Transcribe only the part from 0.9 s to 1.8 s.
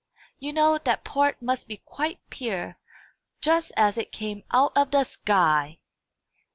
part must be